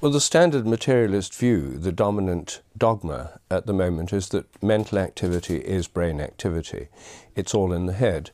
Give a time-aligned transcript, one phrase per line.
[0.00, 5.56] Well, the standard materialist view, the dominant dogma at the moment, is that mental activity
[5.56, 6.86] is brain activity.
[7.34, 8.30] It's all in the head.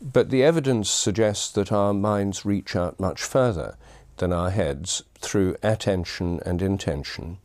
[0.00, 3.76] But the evidence suggests that our minds reach out much further
[4.18, 7.38] than our heads through attention and intention.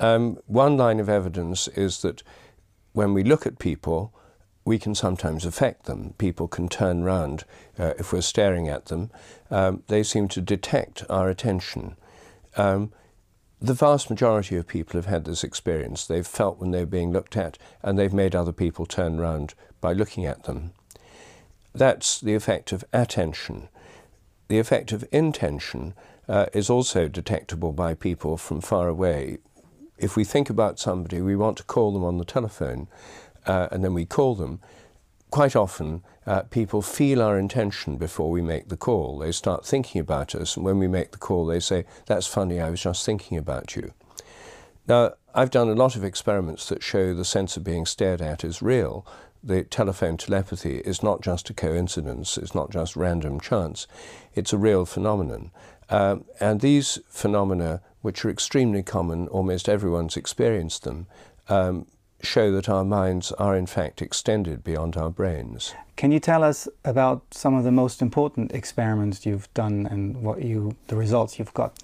[0.00, 2.22] Um, one line of evidence is that
[2.94, 4.14] when we look at people,
[4.64, 6.14] we can sometimes affect them.
[6.16, 7.44] People can turn round
[7.78, 9.10] uh, if we're staring at them.
[9.50, 11.94] Um, they seem to detect our attention.
[12.58, 12.92] Um,
[13.60, 16.06] the vast majority of people have had this experience.
[16.06, 19.92] They've felt when they're being looked at, and they've made other people turn round by
[19.92, 20.72] looking at them.
[21.74, 23.68] That's the effect of attention.
[24.48, 25.94] The effect of intention
[26.28, 29.38] uh, is also detectable by people from far away.
[29.96, 32.86] If we think about somebody, we want to call them on the telephone,
[33.46, 34.60] uh, and then we call them.
[35.30, 39.18] Quite often, uh, people feel our intention before we make the call.
[39.18, 42.60] They start thinking about us, and when we make the call, they say, That's funny,
[42.60, 43.92] I was just thinking about you.
[44.86, 48.42] Now, I've done a lot of experiments that show the sense of being stared at
[48.42, 49.06] is real,
[49.42, 53.86] the telephone telepathy is not just a coincidence, it's not just random chance,
[54.34, 55.50] it's a real phenomenon.
[55.90, 61.06] Um, and these phenomena, which are extremely common, almost everyone's experienced them,
[61.48, 61.86] um,
[62.20, 65.74] show that our minds are in fact extended beyond our brains.
[65.96, 70.42] Can you tell us about some of the most important experiments you've done and what
[70.42, 71.78] you, the results you've got?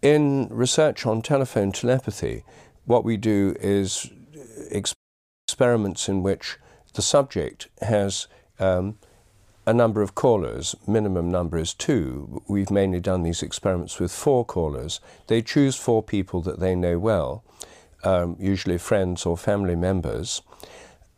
[0.00, 2.44] In research on telephone telepathy,
[2.84, 4.10] what we do is
[4.70, 6.58] experiments in which
[6.94, 8.26] the subject has
[8.58, 8.98] um,
[9.64, 12.42] a number of callers, minimum number is two.
[12.48, 15.00] We've mainly done these experiments with four callers.
[15.28, 17.44] They choose four people that they know well,
[18.04, 20.42] um, usually friends or family members.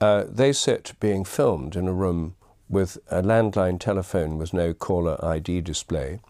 [0.01, 2.37] Uh, they sit being filmed in a room
[2.69, 6.21] with a landline telephone with no caller ID display.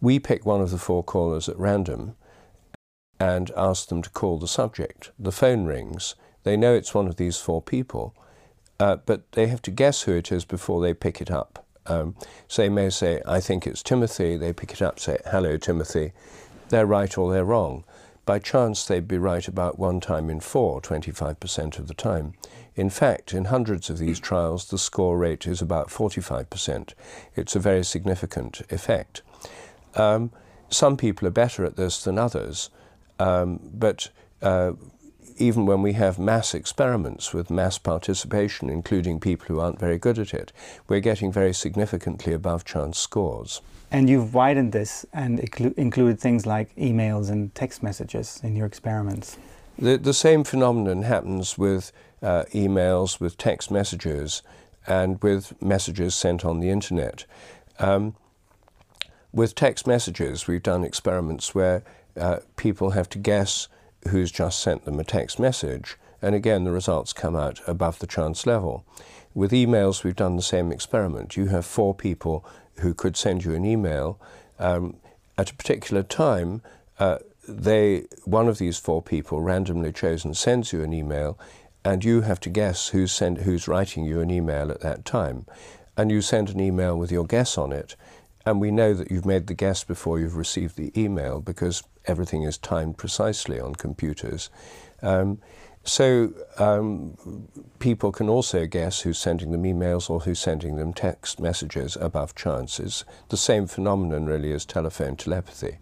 [0.00, 2.16] We pick one of the four callers at random
[3.20, 5.10] and ask them to call the subject.
[5.18, 8.14] The phone rings they know it's one of these four people,
[8.78, 11.66] uh, but they have to guess who it is before they pick it up.
[11.86, 12.16] Um,
[12.48, 14.36] so they may say, I think it's Timothy.
[14.36, 16.12] They pick it up, say, hello, Timothy.
[16.68, 17.84] They're right or they're wrong.
[18.24, 22.32] By chance, they'd be right about one time in four, 25% of the time.
[22.74, 26.94] In fact, in hundreds of these trials, the score rate is about 45%.
[27.36, 29.22] It's a very significant effect.
[29.94, 30.30] Um,
[30.70, 32.70] some people are better at this than others,
[33.18, 34.08] um, but
[34.42, 34.72] uh,
[35.36, 40.18] even when we have mass experiments with mass participation, including people who aren't very good
[40.18, 40.52] at it,
[40.88, 43.60] we're getting very significantly above chance scores.
[43.90, 48.66] And you've widened this and inclu included things like emails and text messages in your
[48.66, 49.38] experiments.
[49.78, 51.92] The, the same phenomenon happens with
[52.22, 54.42] uh, emails, with text messages,
[54.86, 57.24] and with messages sent on the internet.
[57.78, 58.14] Um,
[59.32, 61.82] with text messages, we've done experiments where
[62.16, 63.68] uh, people have to guess
[64.08, 68.06] who's just sent them a text message, and again the results come out above the
[68.06, 68.84] chance level.
[69.34, 71.36] With emails, we've done the same experiment.
[71.36, 72.46] You have four people
[72.80, 74.18] who could send you an email.
[74.58, 74.96] Um,
[75.36, 76.62] at a particular time,
[76.98, 77.18] uh,
[77.48, 81.38] they, one of these four people, randomly chosen, sends you an email,
[81.84, 85.44] and you have to guess who's, who's writing you an email at that time.
[85.96, 87.96] And you send an email with your guess on it,
[88.46, 92.42] and we know that you've made the guess before you've received the email because everything
[92.42, 94.50] is timed precisely on computers.
[95.02, 95.38] Um,
[95.84, 97.16] so um,
[97.78, 102.34] people can also guess who's sending them emails or who's sending them text messages above
[102.34, 102.80] chance.
[102.80, 105.76] It's the same phenomenon really as telephone telepathy.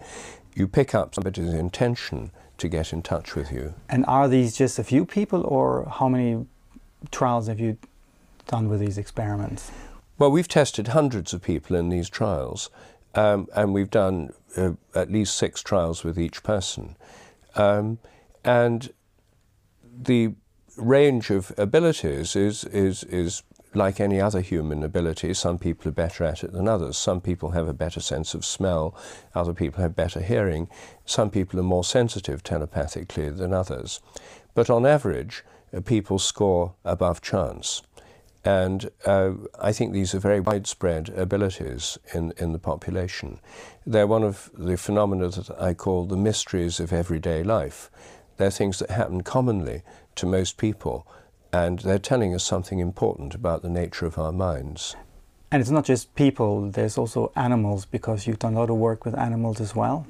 [0.55, 3.75] You pick up somebody's intention to get in touch with you.
[3.89, 6.47] And are these just a few people or how many
[7.11, 7.79] trials have you
[8.49, 9.71] done with these experiments?
[10.19, 12.71] Well, we've tested hundreds of people in these trials,
[13.15, 16.97] um, and we've done uh, at least six trials with each person.
[17.55, 17.99] Um,
[18.45, 18.93] and
[20.01, 20.35] the
[20.77, 23.43] range of abilities is, is, is
[23.75, 25.35] like any other human ability.
[25.35, 26.97] Some people are better at it than others.
[26.97, 28.95] Some people have a better sense of smell,
[29.35, 30.69] other people have better hearing.
[31.05, 34.01] Some people are more sensitive telepathically than others.
[34.55, 35.45] But on average,
[35.75, 37.83] uh, people score above chance.
[38.45, 43.39] And uh, I think these are very widespread abilities in, in the population.
[43.87, 47.89] They're one of the phenomena that I call the mysteries of everyday life.
[48.37, 49.83] They're things that happen commonly
[50.17, 51.07] to most people,
[51.53, 54.97] and they're telling us something important about the nature of our minds.
[55.51, 59.05] And it's not just people, there's also animals, because you've done a lot of work
[59.05, 60.07] with animals as well.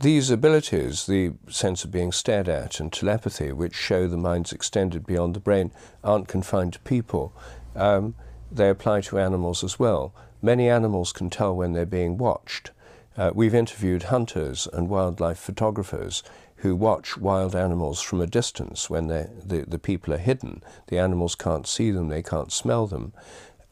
[0.00, 5.06] These abilities, the sense of being stared at and telepathy, which show the mind's extended
[5.06, 5.70] beyond the brain,
[6.02, 7.32] aren't confined to people
[7.74, 8.14] um,
[8.50, 10.14] they apply to animals as well.
[10.40, 12.70] Many animals can tell when they're being watched.
[13.16, 16.22] Uh, we've interviewed hunters and wildlife photographers
[16.56, 20.62] who watch wild animals from a distance when the, the people are hidden.
[20.86, 23.12] The animals can't see them, they can't smell them,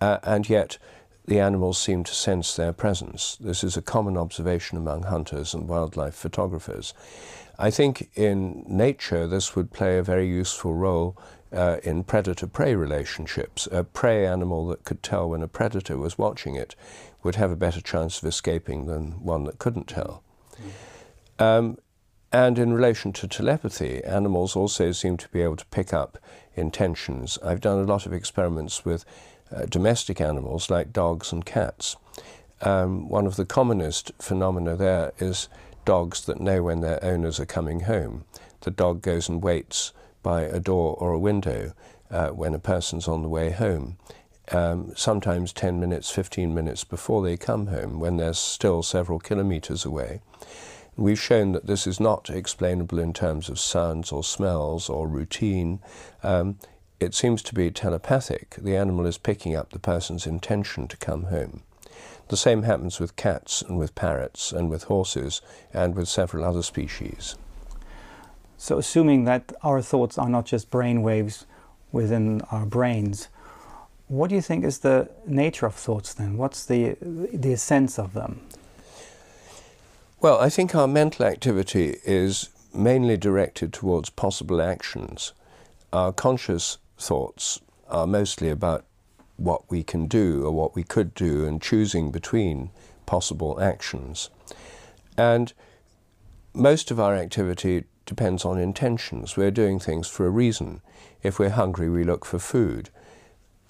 [0.00, 0.79] uh, and yet
[1.26, 3.37] the animals seem to sense their presence.
[3.40, 6.94] This is a common observation among hunters and wildlife photographers.
[7.58, 11.17] I think in nature this would play a very useful role
[11.52, 13.69] uh, in predator-prey relationships.
[13.70, 16.75] A prey animal that could tell when a predator was watching it
[17.23, 20.23] would have a better chance of escaping than one that couldn't tell.
[21.38, 21.43] Mm.
[21.44, 21.78] Um,
[22.32, 26.19] and in relation to telepathy, animals also seem to be able to pick up
[26.55, 27.38] intentions.
[27.44, 29.05] I've done a lot of experiments with
[29.55, 31.96] uh, domestic animals like dogs and cats.
[32.62, 35.49] Um, one of the commonest phenomena there is
[35.84, 38.25] dogs that know when their owners are coming home.
[38.61, 39.93] The dog goes and waits
[40.23, 41.75] by a door or a window
[42.11, 43.99] uh, when a person's on the way home.
[44.50, 49.85] Um, sometimes 10 minutes, 15 minutes before they come home, when they're still several kilometers
[49.85, 50.20] away.
[50.97, 55.81] We've shown that this is not explainable in terms of sounds or smells or routine.
[56.23, 56.59] Um,
[57.00, 58.56] it seems to be telepathic.
[58.59, 61.62] The animal is picking up the person's intention to come home.
[62.29, 65.41] The same happens with cats and with parrots and with horses
[65.73, 67.37] and with several other species.
[68.59, 71.47] So assuming that our thoughts are not just brain waves
[71.91, 73.29] within our brains,
[74.09, 76.37] what do you think is the nature of thoughts then?
[76.37, 78.41] What's the, the essence of them?
[80.23, 85.33] Well, I think our mental activity is mainly directed towards possible actions.
[85.93, 88.85] Our conscious thoughts are mostly about
[89.37, 92.71] what we can do or what we could do and choosing between
[93.05, 94.31] possible actions.
[95.19, 95.53] And
[96.55, 99.37] most of our activity depends on intentions.
[99.37, 100.83] We're doing things for a reason.
[101.25, 102.91] If we're hungry, we look for food.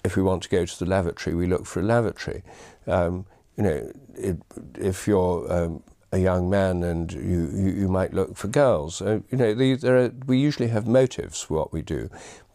[0.03, 2.43] If we want to go to the lavatory, we look for a lavatory.
[2.85, 3.25] Um,
[3.57, 4.37] you know, it,
[4.75, 9.01] if you're um, a young man and you, you, you, might look for girls.
[9.01, 12.07] Uh, you know, the, there are, we usually have motives for what we do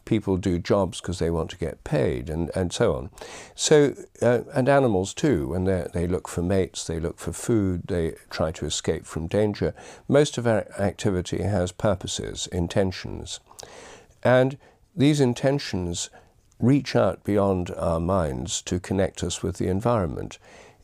[0.09, 3.11] people do jobs because they want to get paid and, and so on.
[3.53, 8.15] So, uh, and animals too, when they look for mates, they look for food, they
[8.31, 9.75] try to escape from danger.
[10.07, 13.39] Most of our activity has purposes, intentions.
[14.23, 14.57] And
[14.95, 16.09] these intentions
[16.59, 20.39] reach out beyond our minds to connect us with the environment.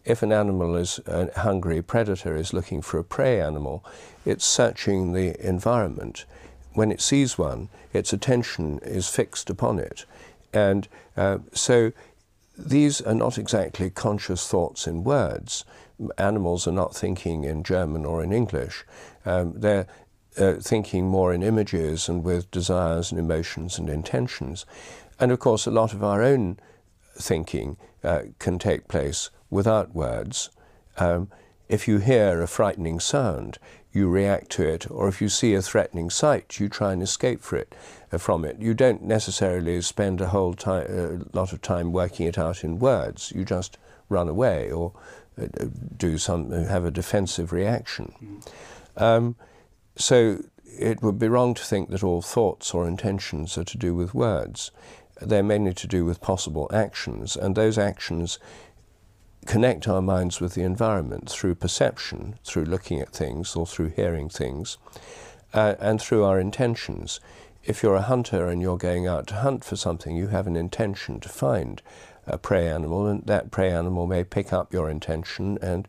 [0.06, 3.84] If an animal is a hungry predator is looking for a prey animal,
[4.26, 6.26] it's searching the environment
[6.76, 10.06] when it sees one, its attention is fixed upon it.
[10.54, 10.88] And
[11.18, 11.92] uh, so
[12.58, 15.66] these are not exactly conscious thoughts in words.
[16.18, 18.86] Animals are not thinking in German or in English.
[19.26, 19.88] Um, they're
[20.38, 24.66] uh, thinking more in images and with desires and emotions and intentions.
[25.18, 26.60] And of course, a lot of our own
[27.18, 30.50] thinking uh, can take place without words.
[30.98, 31.30] Um,
[31.68, 33.58] if you hear a frightening sound,
[33.92, 37.42] you react to it, or if you see a threatening sight, you try and escape
[37.42, 37.74] for it,
[38.12, 38.60] uh, from it.
[38.60, 42.78] You don't necessarily spend a whole time, a lot of time working it out in
[42.78, 43.32] words.
[43.34, 43.78] You just
[44.10, 44.92] run away or
[45.42, 45.48] uh,
[45.98, 48.42] do some, uh, have a defensive reaction.
[48.98, 49.36] Um,
[49.96, 53.96] so it would be wrong to think that all thoughts or intentions are to do
[53.96, 54.72] with words.
[55.22, 58.40] They're mainly to do with possible actions, and those actions
[59.46, 64.30] connect our minds with the environment through perception, through looking at things or through hearing
[64.30, 64.78] things,
[65.54, 67.20] uh, and through our intentions.
[67.64, 70.56] If you're a hunter and you're going out to hunt for something, you have an
[70.56, 71.82] intention to find
[72.28, 75.88] a prey animal, and that prey animal may pick up your intention and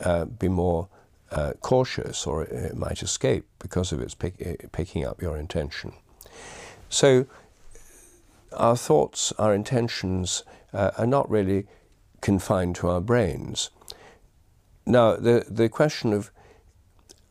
[0.00, 0.88] uh, be more
[1.30, 5.92] uh, cautious, or it might escape because of its pick, picking up your intention.
[6.88, 7.26] So,
[8.52, 11.66] our thoughts, our intentions uh, are not really
[12.20, 13.70] confined to our brains.
[14.86, 16.30] Now, the, the question of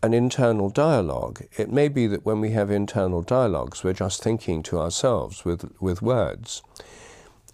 [0.04, 4.62] an internal dialogue, it may be that when we have internal dialogues, we're just thinking
[4.64, 6.62] to ourselves with, with words.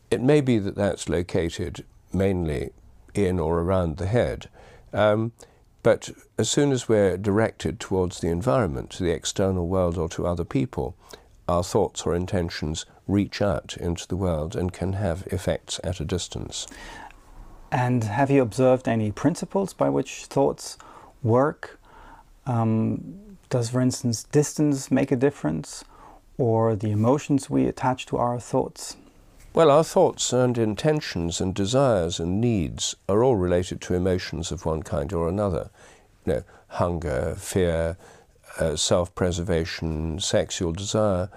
[0.09, 2.71] It may be that that's located mainly
[3.13, 4.49] in or around the head.
[4.91, 5.31] Um,
[5.83, 10.27] but as soon as we're directed towards the environment, to the external world, or to
[10.27, 10.95] other people,
[11.47, 16.05] our thoughts or intentions reach out into the world and can have effects at a
[16.05, 16.67] distance.
[17.71, 20.77] And have you observed any principles by which thoughts
[21.23, 21.79] work?
[22.45, 25.85] Um, does, for instance, distance make a difference
[26.37, 28.97] or the emotions we attach to our thoughts?
[29.53, 34.65] Well, our thoughts and intentions and desires and needs are all related to emotions of
[34.65, 35.69] one kind or another.
[36.25, 37.97] You know, hunger, fear,
[38.59, 41.29] uh, self-preservation, sexual desire,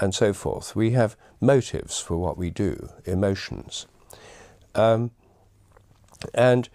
[0.00, 0.76] and so forth.
[0.76, 3.86] We have motives for what we do, emotions.
[4.74, 5.10] Um,
[6.34, 6.68] and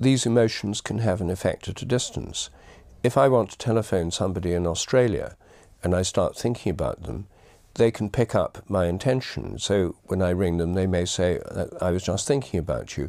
[0.00, 2.50] these emotions can have an effect at a distance.
[3.02, 5.36] If I want to telephone somebody in Australia
[5.82, 7.26] and I start thinking about them,
[7.74, 9.58] they can pick up my intention.
[9.58, 11.40] So when I ring them, they may say,
[11.80, 13.08] I was just thinking about you.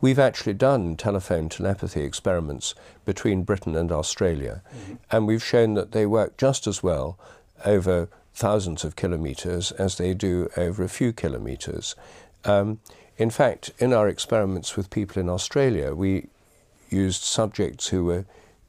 [0.00, 4.94] We've actually done telephone telepathy experiments between Britain and Australia, mm-hmm.
[5.10, 7.18] and we've shown that they work just as well
[7.64, 11.94] over thousands of kilometres as they do over a few kilometres.
[12.44, 12.80] Um,
[13.18, 16.28] in fact, in our experiments with people in Australia, we
[16.88, 18.24] used subjects who were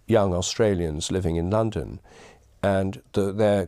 [0.08, 2.00] young Australians living in London,
[2.63, 3.68] and the, their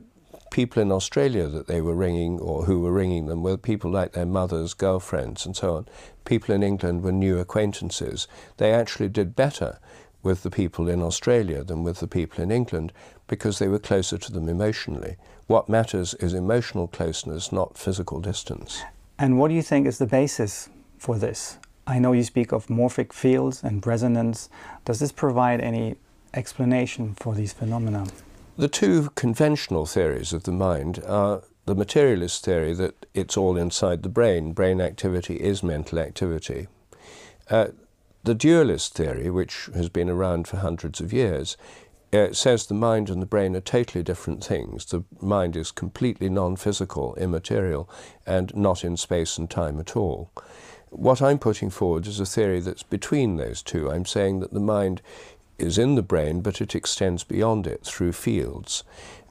[0.49, 4.13] people in Australia that they were ringing or who were ringing them were people like
[4.13, 5.85] their mothers, girlfriends, and so on.
[6.25, 8.27] People in England were new acquaintances.
[8.57, 9.77] They actually did better
[10.23, 12.91] with the people in Australia than with the people in England
[13.27, 15.15] because they were closer to them emotionally.
[15.45, 18.81] What matters is emotional closeness, not physical distance.
[19.21, 21.59] And what do you think is the basis for this?
[21.85, 24.49] I know you speak of morphic fields and resonance.
[24.83, 25.97] Does this provide any
[26.33, 28.07] explanation for these phenomena?
[28.57, 34.01] The two conventional theories of the mind are the materialist theory that it's all inside
[34.01, 36.65] the brain, brain activity is mental activity.
[37.47, 37.67] Uh,
[38.23, 41.57] the dualist theory, which has been around for hundreds of years,
[42.13, 44.85] uh, says the mind and the brain are totally different things.
[44.85, 47.89] The mind is completely non physical, immaterial,
[48.25, 50.31] and not in space and time at all.
[50.89, 53.89] What I'm putting forward is a theory that's between those two.
[53.89, 55.01] I'm saying that the mind
[55.57, 58.83] is in the brain, but it extends beyond it through fields.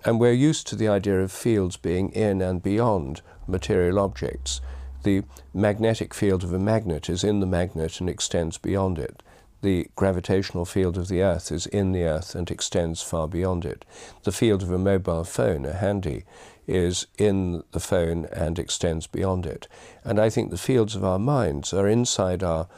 [0.04, 4.62] And we're used to the idea of fields being in and beyond material objects.
[5.02, 9.22] The magnetic field of a magnet is in the magnet and extends beyond it.
[9.62, 13.84] The gravitational field of the Earth is in the Earth and extends far beyond it.
[14.22, 16.24] The field of a mobile phone, a handy,
[16.66, 19.68] is in the phone and extends beyond it.
[20.02, 22.68] And I think the fields of our minds are inside our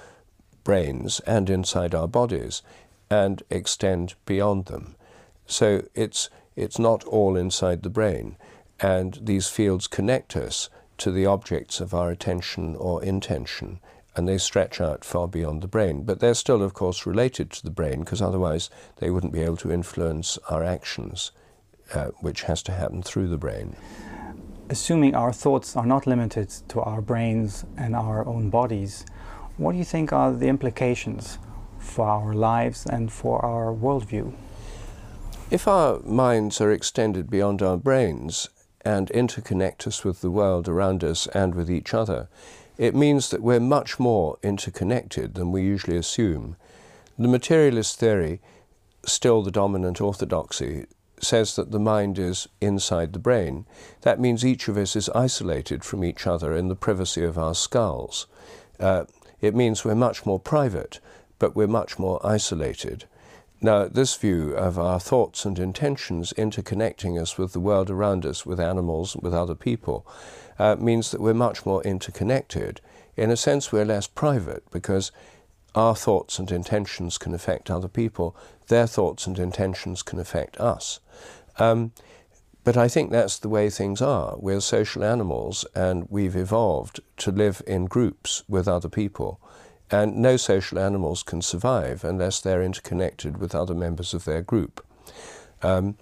[0.64, 2.62] brains and inside our bodies
[3.10, 4.96] and extend beyond them.
[5.46, 8.36] So it's, it's not all inside the brain,
[8.80, 13.80] and these fields connect us to the objects of our attention or intention,
[14.14, 16.04] and they stretch out far beyond the brain.
[16.04, 19.56] But they're still, of course, related to the brain, because otherwise they wouldn't be able
[19.58, 21.32] to influence our actions,
[21.94, 23.76] uh, which has to happen through the brain.
[24.68, 29.04] Assuming our thoughts are not limited to our brains and our own bodies,
[29.56, 31.38] what do you think are the implications
[31.82, 34.32] for our lives and for our worldview.
[35.50, 38.48] If our minds are extended beyond our brains
[38.84, 42.28] and interconnect us with the world around us and with each other,
[42.78, 46.56] it means that we're much more interconnected than we usually assume.
[47.18, 48.40] The materialist theory,
[49.04, 50.86] still the dominant orthodoxy,
[51.20, 53.64] says that the mind is inside the brain.
[54.00, 57.54] That means each of us is isolated from each other in the privacy of our
[57.54, 58.26] skulls.
[58.80, 59.04] Uh,
[59.40, 61.00] it means we're much more private
[61.42, 63.04] but we're much more isolated.
[63.60, 68.46] Now, this view of our thoughts and intentions interconnecting us with the world around us,
[68.46, 70.06] with animals, with other people,
[70.62, 72.80] uh, means that we're much more interconnected.
[73.16, 75.10] In a sense, we're less private because
[75.74, 78.36] our thoughts and intentions can affect other people,
[78.68, 81.00] their thoughts and intentions can affect us.
[81.58, 81.90] Um,
[82.62, 84.36] but I think that's the way things are.
[84.38, 89.40] We're social animals and we've evolved to live in groups with other people.
[89.90, 94.86] And no social animals can survive unless they're interconnected with other members of their group.
[95.60, 95.96] Um,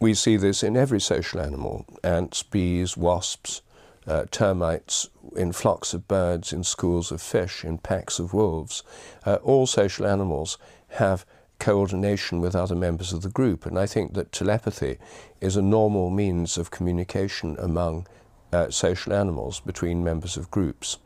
[0.00, 3.62] we see this in every social animal ants, bees, wasps,
[4.06, 8.82] uh, termites, in flocks of birds, in schools of fish, in packs of wolves.
[9.24, 10.58] Uh, all social animals
[10.88, 11.24] have
[11.58, 14.98] coordination with other members of the group, and I think that telepathy
[15.40, 18.06] is a normal means of communication among
[18.52, 20.98] uh, social animals between members of groups.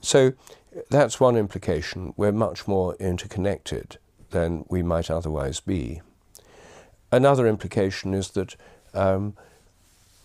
[0.00, 0.32] So
[0.90, 2.12] that's one implication.
[2.16, 3.98] We're much more interconnected
[4.30, 6.02] than we might otherwise be.
[7.10, 8.56] Another implication is that
[8.94, 9.34] um,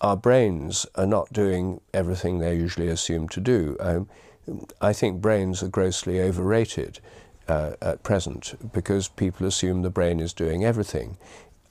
[0.01, 3.77] our brains are not doing everything they're usually assumed to do.
[3.79, 4.09] Um,
[4.81, 6.99] I think brains are grossly overrated
[7.47, 11.17] uh, at present because people assume the brain is doing everything.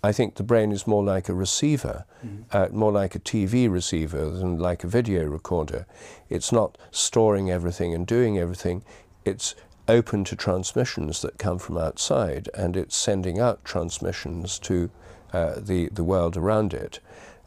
[0.03, 2.45] I think the brain is more like a receiver, mm.
[2.51, 5.87] uh, more like a TV receiver than like a video recorder.
[6.29, 8.83] It's not storing everything and doing everything.
[9.25, 9.55] It's
[9.87, 14.91] open to transmissions that come from outside, and it's sending out transmissions to
[15.33, 17.01] uh, the the world around it.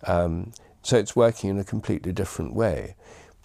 [0.04, 0.52] Um,
[0.82, 2.96] so it's working in a completely different way.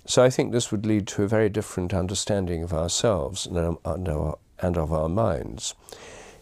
[0.07, 3.79] So I think this would lead to a very different understanding of ourselves and, um,
[3.85, 5.75] and, our, and of our minds.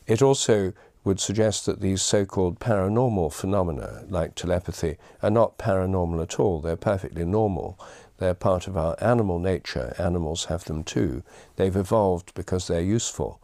[0.07, 0.73] It also
[1.05, 6.61] would suggest that these so-called paranormal phenomena, like telepathy, are not paranormal at all.
[6.61, 7.79] They're perfectly normal.
[8.19, 9.95] They're part of our animal nature.
[9.99, 11.23] Animals have them too.
[11.57, 13.41] They've evolved because they're useful.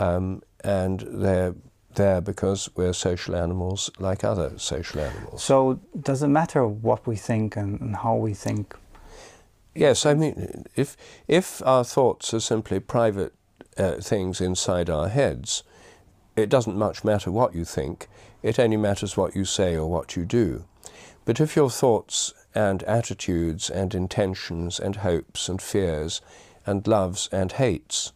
[0.00, 1.54] Um, and they're
[1.96, 5.42] there because we're social animals like other social animals.
[5.42, 8.74] So, does it matter what we think and, and how we think?
[9.74, 10.96] Yes, I mean, if,
[11.28, 13.34] if our thoughts are simply private
[13.76, 15.64] uh, things inside our heads,
[16.34, 18.08] it doesn't much matter what you think,
[18.42, 20.64] it only matters what you say or what you do.
[21.26, 26.22] But if your thoughts and attitudes and intentions and hopes and fears
[26.64, 28.12] and loves and hates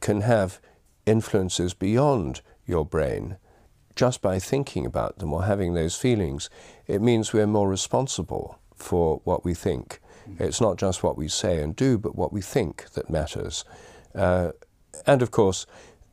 [0.00, 0.60] can have
[1.04, 3.36] influences beyond your brain,
[3.96, 6.50] just by thinking about them or having those feelings,
[6.86, 10.00] it means we're more responsible for what we think.
[10.38, 13.64] It's not just what we say and do, but what we think that matters.
[14.14, 14.52] Uh,
[15.06, 15.66] and of course,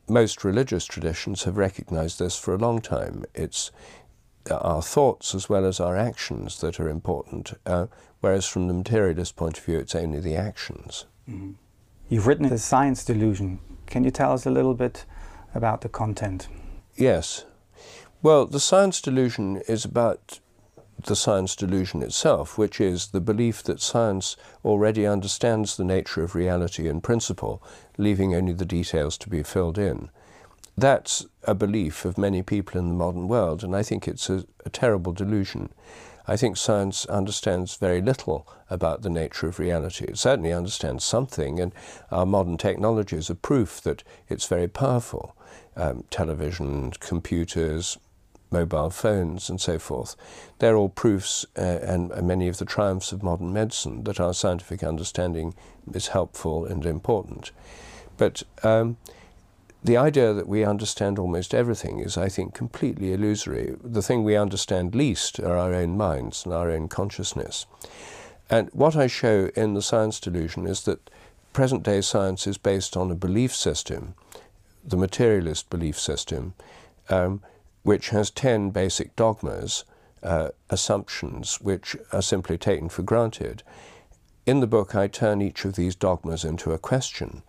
[0.08, 3.24] most religious traditions have recognized this for a long time.
[3.34, 3.70] It's
[4.50, 7.86] our thoughts as well as our actions that are important, uh,
[8.20, 11.06] whereas from the materialist point of view, it's only the actions.
[11.28, 11.52] Mm-hmm.
[12.08, 13.60] You've written The Science Delusion.
[13.86, 15.06] Can you tell us a little bit
[15.54, 16.48] about the content?
[16.96, 17.44] Yes.
[18.22, 20.40] Well, the science delusion is about
[21.04, 26.34] the science delusion itself, which is the belief that science already understands the nature of
[26.34, 27.62] reality in principle,
[27.98, 30.10] leaving only the details to be filled in.
[30.76, 34.44] That's a belief of many people in the modern world, and I think it's a,
[34.64, 35.70] a terrible delusion.
[36.26, 40.04] I think science understands very little about the nature of reality.
[40.04, 41.74] It certainly understands something, and
[42.12, 45.36] our modern technologies are proof that it's very powerful.
[45.74, 47.98] Um, television, computers,
[48.50, 50.14] mobile phones, and so forth.
[50.58, 54.82] They're all proofs, uh, and, many of the triumphs of modern medicine, that our scientific
[54.82, 55.54] understanding
[55.92, 57.52] is helpful and important.
[58.18, 58.98] But um,
[59.82, 63.74] the idea that we understand almost everything is, I think, completely illusory.
[63.82, 67.66] The thing we understand least are our own minds and our own consciousness.
[68.48, 71.10] And what I show in the science delusion is that
[71.52, 74.14] present day science is based on a belief system,
[74.84, 76.54] the materialist belief system,
[77.08, 77.42] um,
[77.82, 79.84] which has 10 basic dogmas,
[80.22, 83.62] uh, assumptions, which are simply taken for granted.
[84.46, 87.42] In the book, I turn each of these dogmas into a question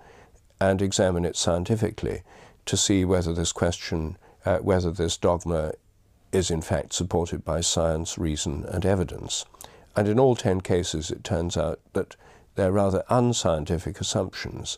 [0.59, 2.23] and examine it scientifically
[2.65, 5.73] to see whether this question, uh, whether this dogma
[6.31, 9.45] is in fact supported by science, reason, and evidence.
[9.95, 12.15] And in all 10 cases, it turns out that
[12.55, 14.77] they're rather unscientific assumptions.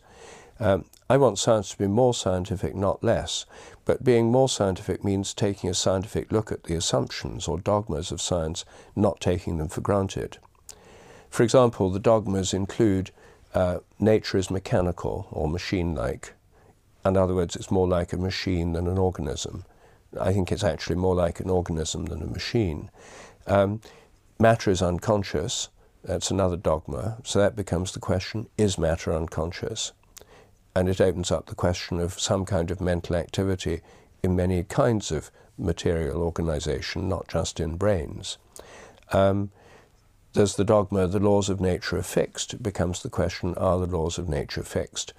[0.60, 3.46] Um, I want science to be more scientific, not less,
[3.84, 8.22] but being more scientific means taking a scientific look at the assumptions or dogmas of
[8.22, 8.66] science,
[8.96, 10.38] not taking them for granted.
[11.30, 13.12] For example, the dogmas include
[13.54, 16.34] uh, nature is mechanical or machine like.
[17.06, 19.66] In other words, it's more like a machine than an organism.
[20.20, 22.90] I think it's actually more like an organism than a machine.
[23.46, 23.82] Um,
[24.40, 25.70] matter is unconscious.
[26.04, 27.18] That's another dogma.
[27.24, 29.92] So that becomes the question is matter unconscious?
[30.76, 33.82] And it opens up the question of some kind of mental activity
[34.22, 38.38] in many kinds of material organization, not just in brains.
[39.14, 39.52] Um,
[40.34, 42.54] there's the dogma, the laws of nature are fixed.
[42.54, 45.14] It becomes the question, are the laws of nature fixed?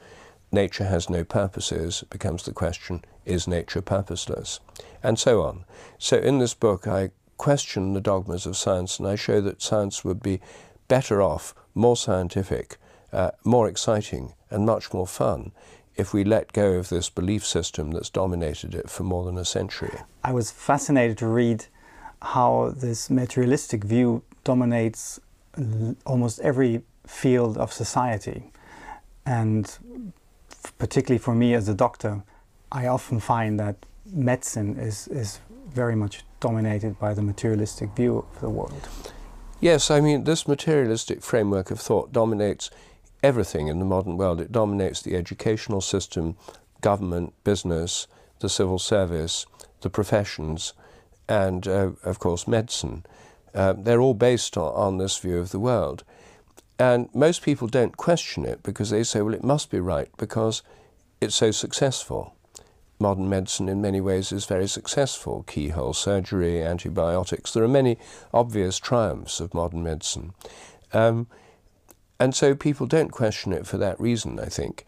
[0.53, 2.03] Nature has no purposes.
[2.03, 4.61] It becomes the question, is nature purposeless?
[5.03, 5.65] And so on.
[5.99, 10.05] So in this book, I question the dogmas of science and I show that science
[10.05, 10.41] would be
[10.89, 12.77] better off, more scientific,
[13.13, 15.53] uh, more exciting, and much more fun
[15.97, 19.45] if we let go of this belief system that's dominated it for more than a
[19.45, 19.99] century.
[20.23, 21.65] I was fascinated to read
[22.21, 25.21] how this materialistic view dominates
[26.05, 28.53] almost every field of society.
[29.25, 29.73] And
[30.79, 32.23] particularly for me as a doctor,
[32.71, 33.77] I often find that
[34.13, 38.89] medicine is, is very much dominated by the materialistic view of the world.
[39.61, 42.71] Yes, I mean, this materialistic framework of thought dominates
[43.27, 44.41] everything in the modern world.
[44.41, 46.37] It dominates the educational system,
[46.81, 48.07] government, business,
[48.39, 49.47] the civil service,
[49.81, 50.73] the professions,
[51.29, 53.05] and, uh, of course, medicine.
[53.53, 56.05] Uh, they're all based on, on this view of the world.
[56.79, 60.63] And most people don't question it because they say, well, it must be right because
[61.21, 62.35] it's so successful.
[62.99, 65.43] Modern medicine, in many ways, is very successful.
[65.47, 67.53] Keyhole surgery, antibiotics.
[67.53, 67.99] There are many
[68.33, 70.33] obvious triumphs of modern medicine.
[70.93, 71.27] Um,
[72.19, 74.85] and so people don't question it for that reason, I think.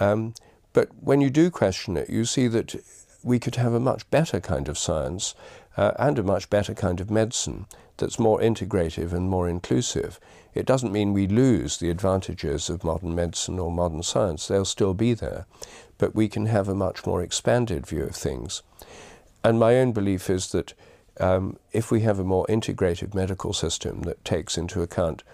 [0.00, 0.34] Um,
[0.72, 2.76] but when you do question it, you see that
[3.22, 5.34] we could have a much better kind of science
[5.76, 10.20] uh, and a much better kind of medicine that's more integrative and more inclusive.
[10.54, 14.94] It doesn't mean we lose the advantages of modern medicine or modern science, they'll still
[14.94, 15.46] be there.
[15.98, 18.62] But we can have a much more expanded view of things.
[19.42, 20.74] And my own belief is that
[21.20, 25.24] um, if we have a more integrated medical system that takes into account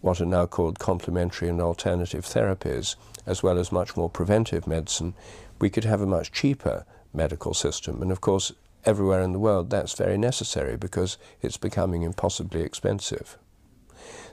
[0.00, 5.14] what are now called complementary and alternative therapies, as well as much more preventive medicine,
[5.60, 8.02] we could have a much cheaper medical system.
[8.02, 8.52] And of course,
[8.84, 13.36] everywhere in the world that's very necessary because it's becoming impossibly expensive.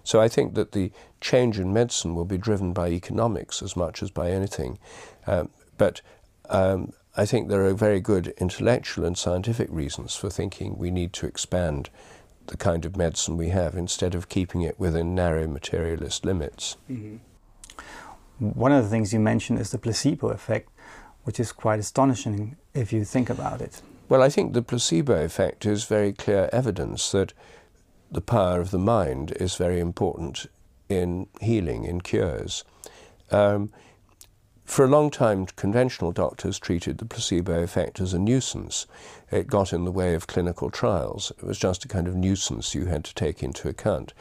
[0.03, 4.03] So I think that the change in medicine will be driven by economics as much
[4.03, 4.77] as by anything.
[5.25, 6.01] Um, but
[6.49, 11.13] um, I think there are very good intellectual and scientific reasons for thinking we need
[11.13, 11.89] to expand
[12.47, 16.77] the kind of medicine we have instead of keeping it within narrow materialist limits.
[16.89, 17.17] Mm-hmm.
[18.39, 20.69] One of the things you mentioned is the placebo effect,
[21.23, 23.81] which is quite astonishing if you think about it.
[24.09, 27.33] Well, I think the placebo effect is very clear evidence that
[28.11, 30.47] the power of the mind is very important
[30.89, 32.63] in healing, in cures.
[33.31, 33.71] Um,
[34.65, 38.87] for a long time, conventional doctors treated the placebo effect as a nuisance.
[39.33, 41.31] It got in the way of clinical trials.
[41.39, 44.13] It was just a kind of nuisance you had to take into account.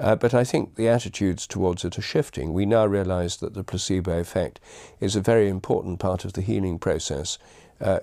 [0.00, 2.52] Uh, but I think the attitudes towards it are shifting.
[2.52, 4.58] We now realize that the placebo effect
[4.98, 7.38] is a very important part of the healing process.
[7.80, 8.00] Uh,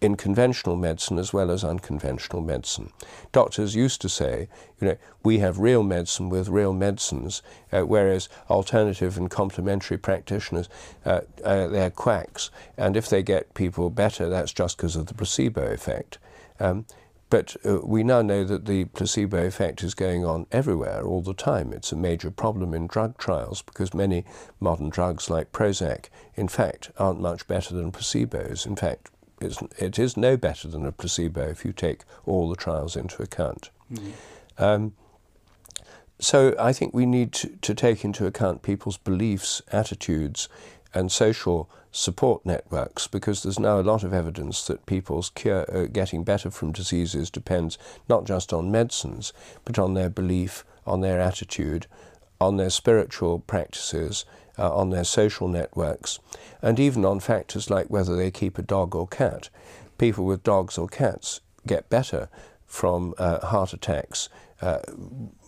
[0.00, 2.90] in conventional medicine as well as unconventional medicine.
[3.32, 4.48] Doctors used to say,
[4.80, 10.68] you know, we have real medicine with real medicines, uh, whereas alternative and complementary practitioners,
[11.04, 15.14] uh, uh, they're quacks, and if they get people better, that's just because of the
[15.14, 16.18] placebo effect.
[16.58, 16.86] Um,
[17.30, 21.32] but uh, we now know that the placebo effect is going on everywhere all the
[21.32, 21.72] time.
[21.72, 24.24] It's a major problem in drug trials because many
[24.58, 28.66] modern drugs like Prozac, in fact, aren't much better than placebos.
[28.66, 29.10] In fact,
[29.40, 33.22] it's, it is no better than a placebo if you take all the trials into
[33.22, 33.70] account.
[33.92, 34.12] Mm.
[34.58, 34.92] Um,
[36.18, 40.48] so I think we need to, to, take into account people's beliefs, attitudes,
[40.92, 45.86] and social support networks because there's now a lot of evidence that people's cure, uh,
[45.86, 49.32] getting better from diseases depends not just on medicines,
[49.64, 51.86] but on their belief, on their attitude,
[52.40, 54.24] on their spiritual practices,
[54.58, 56.18] uh, on their social networks,
[56.62, 59.48] and even on factors like whether they keep a dog or cat.
[59.98, 62.28] People with dogs or cats get better
[62.66, 64.28] from uh, heart attacks
[64.62, 64.78] uh,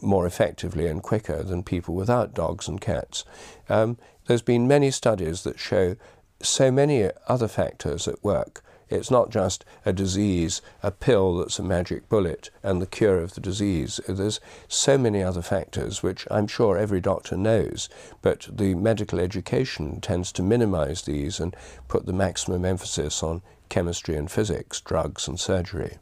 [0.00, 3.24] more effectively and quicker than people without dogs and cats.
[3.68, 5.96] Um, there's been many studies that show
[6.40, 11.62] so many other factors at work it's not just a disease, a pill that's a
[11.62, 14.00] magic bullet and the cure of the disease.
[14.06, 17.88] There's so many other factors which I'm sure every doctor knows,
[18.20, 21.56] but the medical education tends to minimize these and
[21.88, 25.98] put the maximum emphasis on chemistry and physics, drugs and surgery.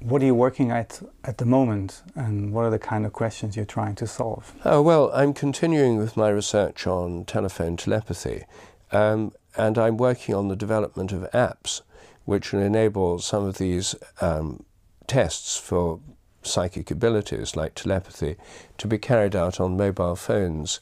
[0.00, 3.54] What are you working at at the moment, and what are the kind of questions
[3.54, 4.52] you're trying to solve?
[4.64, 8.42] Oh, well, I'm continuing with my research on telephone telepathy,
[8.90, 11.82] um, and I'm working on the development of apps
[12.24, 14.64] which will enable some of these um,
[15.06, 16.00] tests for
[16.42, 18.36] psychic abilities like telepathy
[18.78, 20.80] to be carried out on mobile phones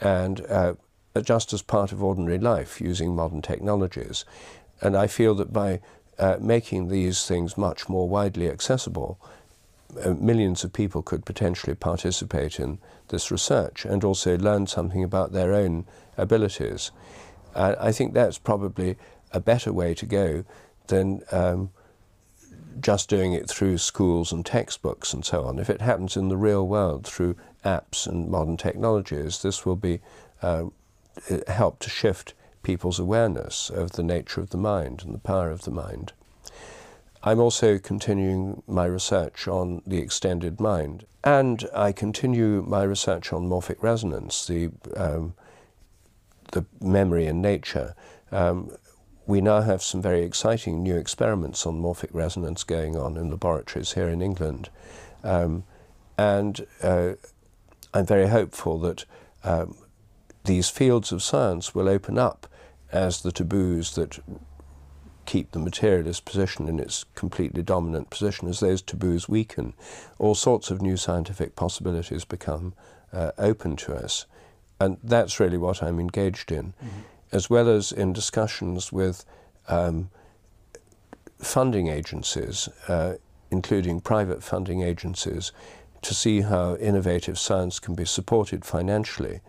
[0.00, 0.74] and uh,
[1.22, 4.24] just as part of ordinary life using modern technologies.
[4.80, 5.80] And I feel that by
[6.18, 9.18] uh, making these things much more widely accessible,
[10.02, 12.78] uh, millions of people could potentially participate in
[13.08, 15.84] this research and also learn something about their own
[16.16, 16.90] abilities.
[17.54, 18.96] I think that's probably
[19.30, 20.44] a better way to go
[20.88, 21.70] than um,
[22.80, 25.58] just doing it through schools and textbooks and so on.
[25.58, 30.00] If it happens in the real world through apps and modern technologies, this will be
[30.42, 30.64] uh,
[31.48, 35.62] help to shift people's awareness of the nature of the mind and the power of
[35.62, 36.12] the mind.
[37.24, 43.48] I'm also continuing my research on the extended mind, and I continue my research on
[43.48, 45.34] morphic resonance, the um,
[46.50, 47.94] the memory in nature.
[48.32, 48.72] Um,
[49.26, 53.92] we now have some very exciting new experiments on morphic resonance going on in laboratories
[53.92, 54.68] here in England.
[55.22, 55.64] Um,
[56.18, 57.12] and uh,
[57.94, 59.04] I'm very hopeful that
[59.44, 59.76] um,
[60.44, 62.48] these fields of science will open up
[62.90, 64.18] as the taboos that
[65.24, 69.72] keep the materialist position in its completely dominant position, as those taboos weaken,
[70.18, 72.74] all sorts of new scientific possibilities become
[73.12, 74.26] uh, open to us.
[74.80, 76.74] And that's really what I'm engaged in.
[76.84, 79.24] Mm-hmm as well as in discussions with
[79.68, 80.10] um,
[81.38, 83.14] funding agencies, uh,
[83.50, 85.52] including private funding agencies,
[86.02, 89.40] to see how innovative science can be supported financially.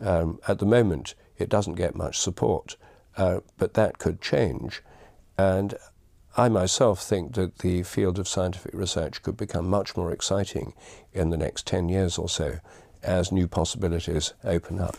[0.00, 2.76] Um, at the moment, it doesn't get much support,
[3.16, 4.82] uh, but that could change.
[5.38, 5.74] And
[6.36, 10.74] I myself think that the field of scientific research could become much more exciting
[11.12, 12.58] in the next 10 years or so
[13.02, 14.96] as new possibilities open up.